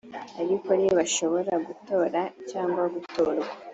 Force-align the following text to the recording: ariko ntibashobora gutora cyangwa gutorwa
ariko 0.41 0.69
ntibashobora 0.79 1.53
gutora 1.67 2.21
cyangwa 2.49 2.81
gutorwa 2.93 3.47